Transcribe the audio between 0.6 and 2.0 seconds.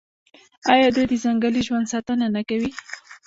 آیا دوی د ځنګلي ژوند